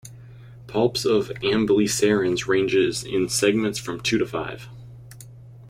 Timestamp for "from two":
3.77-4.17